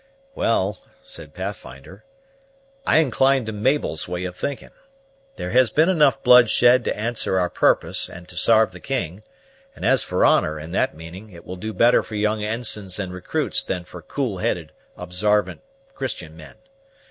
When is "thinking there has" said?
4.35-5.69